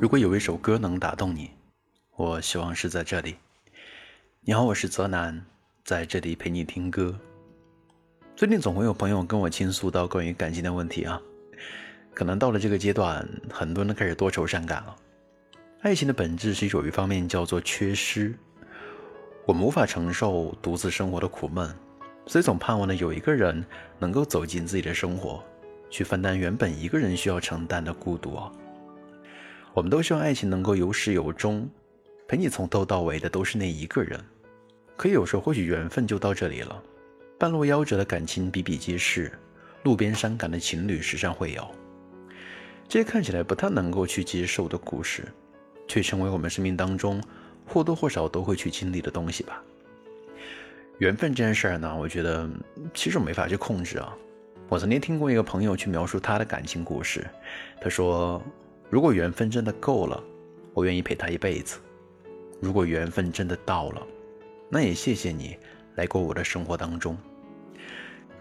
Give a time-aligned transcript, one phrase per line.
[0.00, 1.50] 如果有一首歌能打动你，
[2.14, 3.34] 我希望是在这里。
[4.42, 5.44] 你好，我是泽南，
[5.84, 7.18] 在这里陪你听歌。
[8.36, 11.20] 最近总会有朋友跟我倾诉到关于感情的问题啊，
[12.14, 14.94] 可能到了这个阶段，很多人都开始多愁善感了。
[15.80, 18.32] 爱情的本质是有一方面叫做缺失，
[19.46, 21.74] 我们无法承受独自生活的苦闷，
[22.24, 23.66] 所以总盼望的有一个人
[23.98, 25.42] 能够走进自己的生活，
[25.90, 28.52] 去分担原本一个人需要承担的孤独啊。
[29.78, 31.70] 我们都希望爱情能够有始有终，
[32.26, 34.18] 陪你从头到尾的都是那一个人。
[34.96, 36.82] 可有时候或许缘分就到这里了，
[37.38, 39.30] 半路夭折的感情比比皆是，
[39.84, 41.64] 路边伤感的情侣时常会有。
[42.88, 45.28] 这些看起来不太能够去接受的故事，
[45.86, 47.22] 却成为我们生命当中
[47.64, 49.62] 或多或少都会去经历的东西吧。
[50.98, 52.50] 缘分这件事儿呢，我觉得
[52.92, 54.12] 其实我没法去控制啊。
[54.68, 57.24] 我曾经听过一个朋友去描述他的感情故事，
[57.80, 58.42] 他说。
[58.90, 60.22] 如果缘分真的够了，
[60.72, 61.76] 我愿意陪他一辈子；
[62.60, 64.06] 如果缘分真的到了，
[64.70, 65.56] 那也谢谢你
[65.96, 67.16] 来过我的生活当中。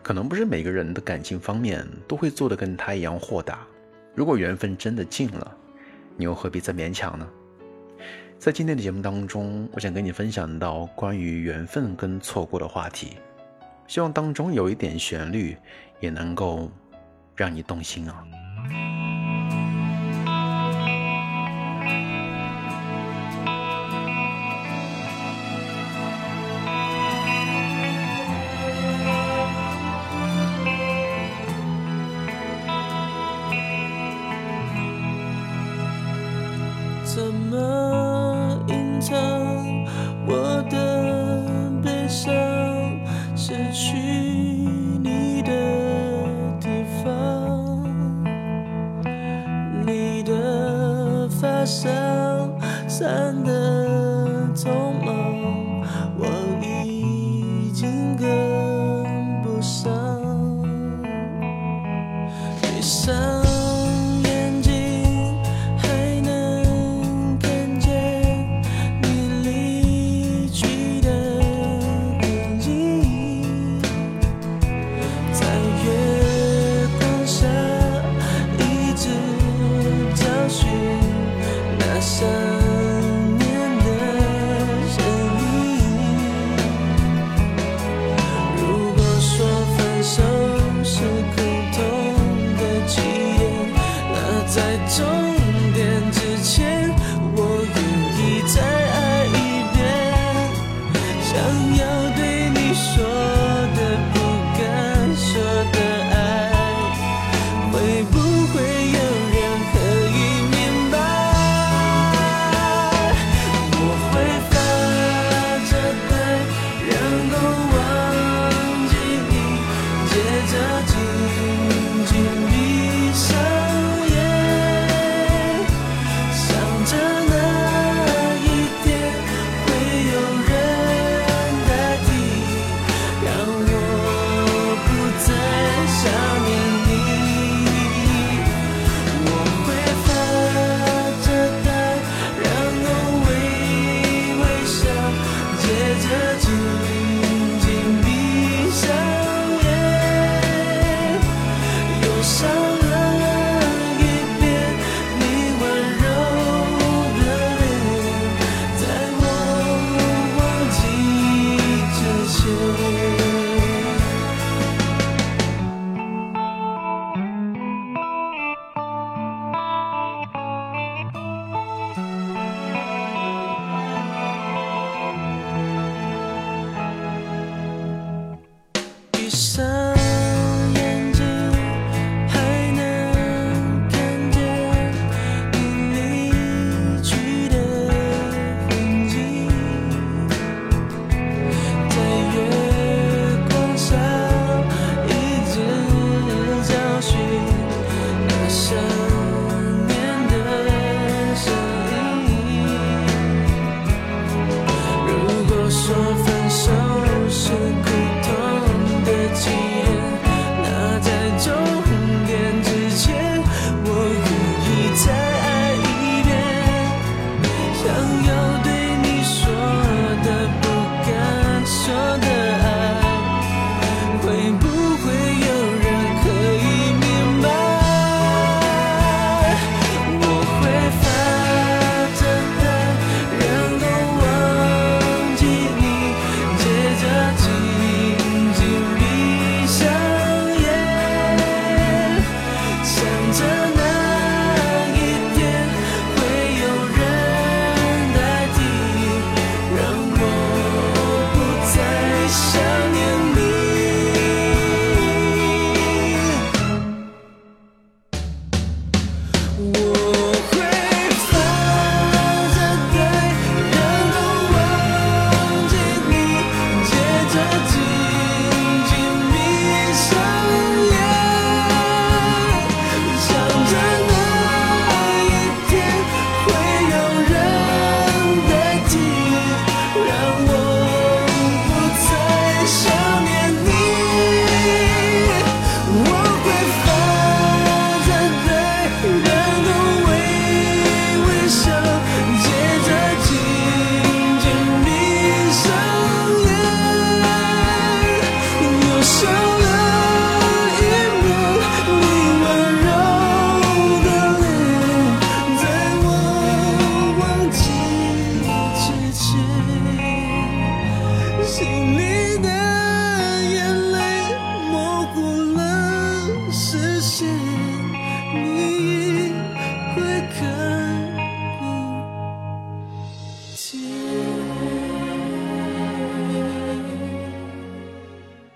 [0.02, 3.68] 可能不是每个人的感情方面都会做得跟他一样豁达。
[4.16, 5.58] 如果缘分真的尽了，
[6.16, 7.28] 你又何必再勉强呢？
[8.40, 13.18] 在今天的节目当中，我想跟你分享到关于缘分跟错过的话题，
[13.86, 15.58] 希望当中有一点旋律，
[16.00, 16.72] 也能够
[17.36, 18.24] 让你动心啊。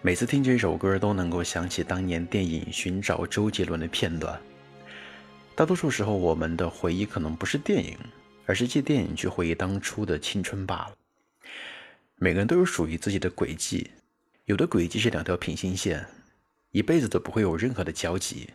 [0.03, 4.39] 每次听这首歌，都能够想起当年电影《寻找周杰伦》的片段。
[5.55, 7.97] 大多数时候，我们的回忆可能不是电影，
[8.45, 10.93] 而是借电影去回忆当初的青春罢了。
[12.15, 13.91] 每个人都有属于自己的轨迹，
[14.45, 16.05] 有的轨迹是两条平行线，
[16.71, 18.49] 一辈子都不会有任何的交集，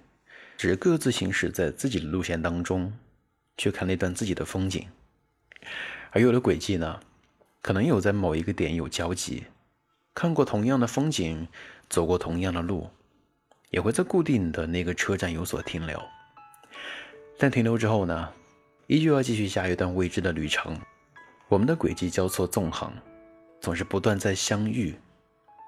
[0.58, 2.92] 只各自行驶在自己的路线当中，
[3.56, 4.84] 去看那段自己的风景。
[6.16, 6.98] 而有的轨迹呢，
[7.60, 9.44] 可能有在某一个点有交集。
[10.14, 11.46] 看过同样的风景，
[11.90, 12.88] 走过同样的路，
[13.68, 16.02] 也会在固定的那个车站有所停留。
[17.36, 18.32] 但停留之后呢，
[18.86, 20.80] 依旧要继续下一段未知的旅程。
[21.48, 22.90] 我们的轨迹交错纵横，
[23.60, 24.94] 总是不断在相遇，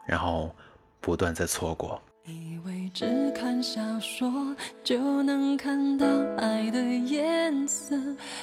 [0.06, 0.56] 然后
[0.98, 2.00] 不断在错过。
[2.28, 4.54] 以为只看小说
[4.84, 7.96] 就能看到爱的颜色，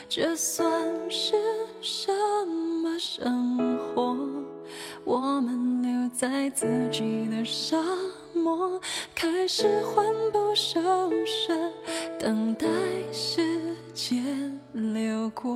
[0.09, 0.67] 这算
[1.09, 1.35] 是
[1.81, 2.11] 什
[2.81, 4.17] 么生活？
[5.03, 7.77] 我们留在自己的沙
[8.33, 8.79] 漠，
[9.13, 10.81] 开始魂不守
[11.25, 11.53] 舍，
[12.19, 12.67] 等待
[13.11, 13.41] 时
[13.93, 15.55] 间流过。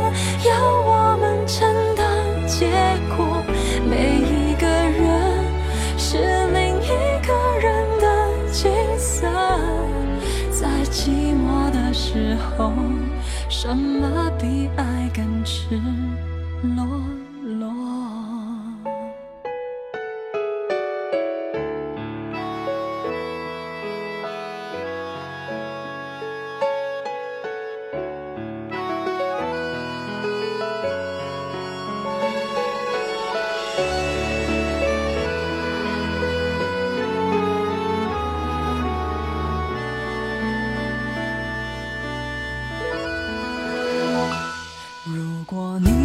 [13.49, 15.79] 什么比爱更赤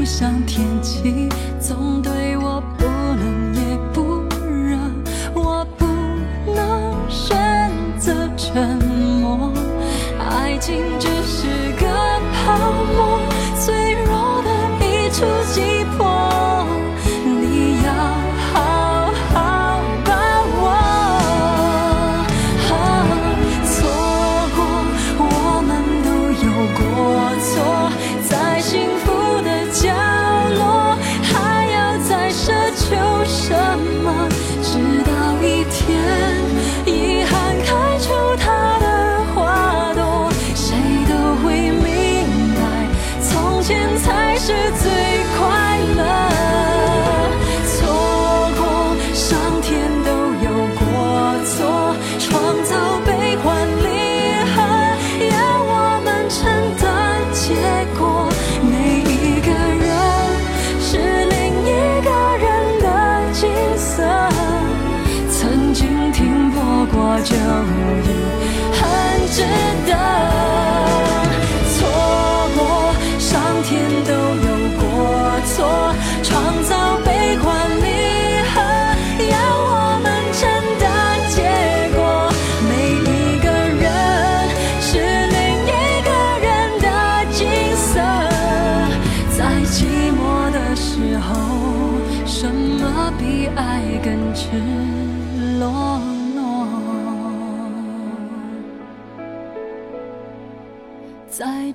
[0.06, 1.25] 像天气，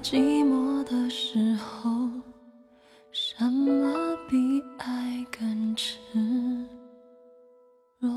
[0.02, 1.92] 寂寞的时候，
[3.12, 6.00] 什么比爱更赤
[8.00, 8.10] 裸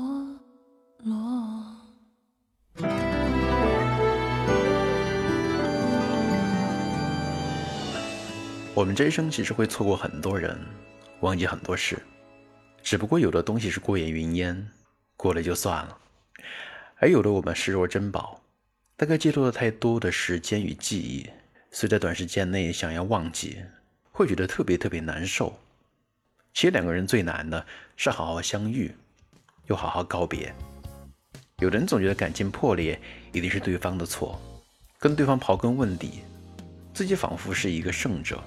[1.03, 1.15] 裸？
[8.73, 10.59] 我们这一生其实会错过很多人，
[11.19, 12.01] 忘记很多事，
[12.81, 14.69] 只不过有的东西是过眼云烟，
[15.15, 15.95] 过了就算了；
[16.97, 18.41] 而有的我们视若珍宝，
[18.97, 21.29] 大概记录了太多的时间与记忆，
[21.75, 23.61] 所以在短时间内想要忘记，
[24.09, 25.53] 会觉得特别特别难受。
[26.53, 27.65] 其实两个人最难的
[27.97, 28.95] 是好好相遇，
[29.67, 30.55] 又好好告别。
[31.59, 32.97] 有人总觉得感情破裂
[33.33, 34.39] 一定是对方的错，
[34.97, 36.21] 跟对方刨根问底，
[36.93, 38.41] 自己仿佛是一个胜者。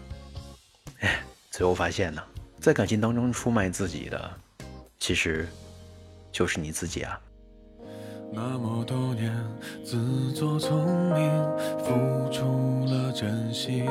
[1.01, 1.21] 哎，
[1.51, 2.23] 最后发现呢，
[2.59, 4.41] 在感情当中出卖自己的，
[4.99, 5.47] 其实
[6.33, 7.21] 就是你自己啊。
[8.31, 9.35] 那么多年
[9.83, 11.31] 自作聪明，
[11.79, 12.85] 付出
[13.53, 13.87] 心，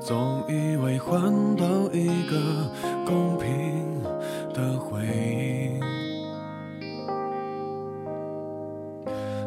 [0.00, 1.20] 总以为换
[1.56, 2.36] 到一个
[3.06, 4.02] 公平
[4.54, 5.80] 的回应。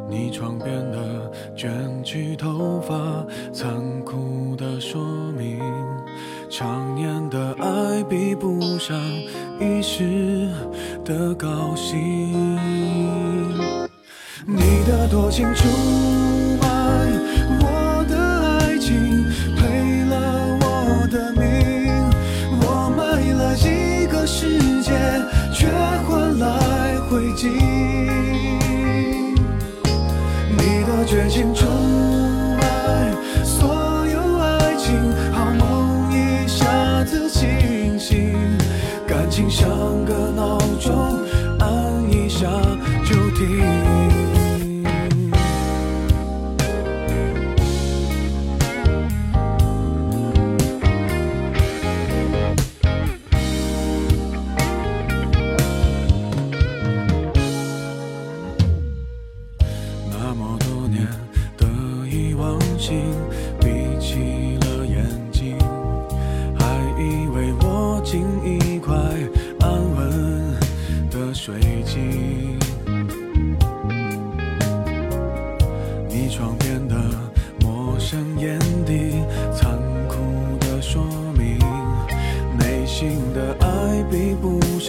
[0.10, 1.72] 你床边的卷
[2.04, 3.72] 曲头发，残
[4.04, 5.02] 酷的说
[5.38, 5.58] 明，
[6.50, 9.00] 常年的爱比不上
[9.60, 10.50] 一时
[11.06, 12.60] 的高兴。
[14.46, 15.66] 你的多情出
[30.98, 31.66] 的绝情出
[32.60, 33.12] 卖
[33.44, 34.94] 所有爱情，
[35.32, 38.36] 好梦一下子清醒，
[39.08, 39.70] 感情像
[40.06, 41.20] 个闹钟，
[41.60, 42.46] 按一下
[43.06, 44.11] 就停。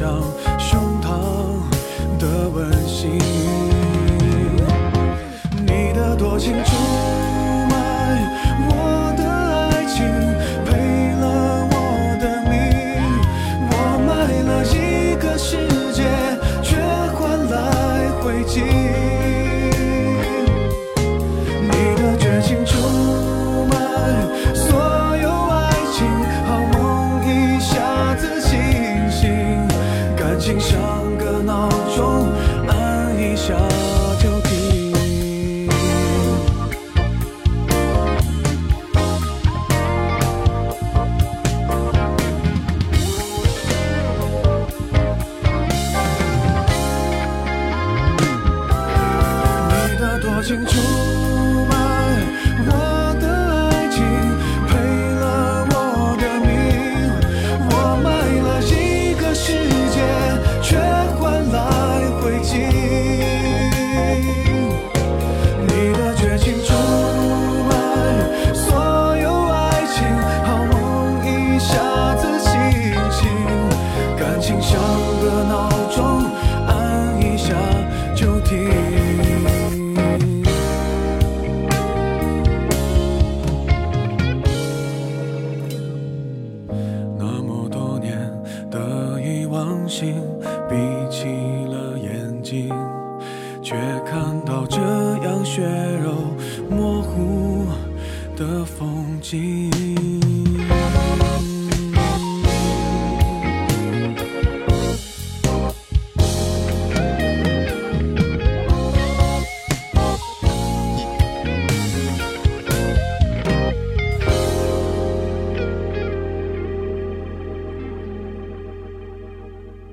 [0.02, 0.51] 上
[30.62, 30.80] 像
[31.18, 32.28] 个闹钟，
[32.68, 33.56] 按一下。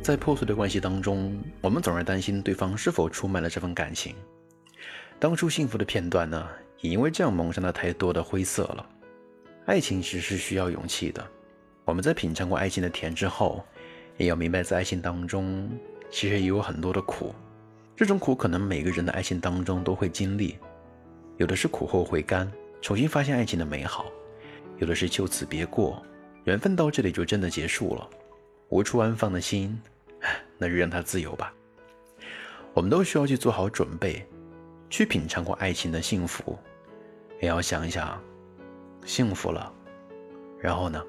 [0.10, 4.16] 在破碎的关系当中，我们总是担心对方是否出卖了这份感情。
[5.20, 6.50] 当初幸福的片段呢，
[6.82, 8.90] 也因为这样蒙上了太多的灰色了。
[9.68, 11.24] 爱情其实是需要勇气的。
[11.86, 13.64] 我们在品尝过爱情的甜之后，
[14.18, 15.70] 也要明白，在爱情当中，
[16.10, 17.36] 其实也有很多的苦。
[17.96, 20.58] 这种苦可能每个人的爱情当中都会经历，
[21.38, 22.52] 有的是苦后回甘，
[22.82, 24.06] 重新发现爱情的美好；
[24.80, 26.04] 有的是就此别过，
[26.46, 28.10] 缘分到这里就真的结束了。
[28.70, 29.80] 无处安放的心，
[30.58, 31.54] 那就让它自由吧。
[32.74, 34.26] 我们都需要去做好准备，
[34.90, 36.58] 去品尝过爱情的幸福，
[37.42, 38.22] 也要想一想，
[39.06, 39.74] 幸福了，
[40.60, 41.04] 然后呢？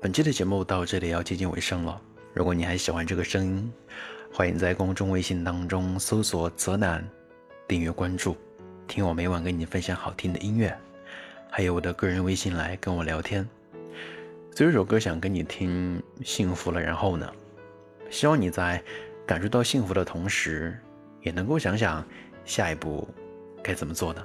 [0.00, 2.00] 本期的节目到这里要接近尾声了。
[2.34, 3.72] 如果你还喜欢这个声音，
[4.32, 7.06] 欢迎在公众微信当中搜索“泽南”，
[7.68, 8.36] 订阅关注，
[8.88, 10.76] 听我每晚跟你分享好听的音乐，
[11.50, 13.48] 还有我的个人微信来跟我聊天。
[14.54, 17.32] 所以这首歌想跟你听《幸福了》，然后呢？
[18.10, 18.82] 希望你在
[19.26, 20.78] 感受到幸福的同时，
[21.22, 22.06] 也能够想想
[22.44, 23.08] 下一步
[23.62, 24.22] 该怎么做呢？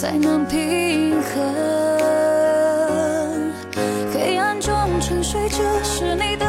[0.00, 1.30] 才能平衡。
[4.10, 6.39] 黑暗中沉睡着是你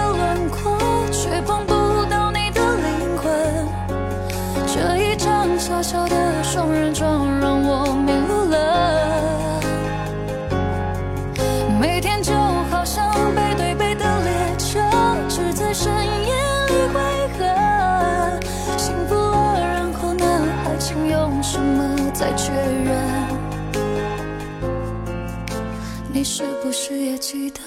[27.22, 27.61] 记得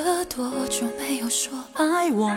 [0.00, 2.30] 了多久没有说爱我？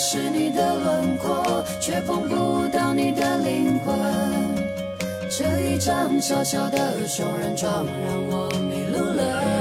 [0.00, 3.98] 是你的轮廓，却碰不到你的灵魂。
[5.28, 9.57] 这一张小小的双人床让我迷路了。